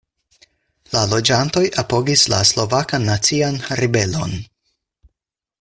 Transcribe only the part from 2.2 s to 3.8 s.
la Slovakan Nacian